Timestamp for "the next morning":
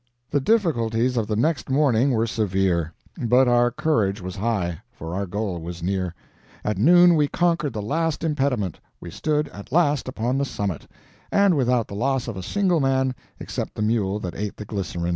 1.27-2.09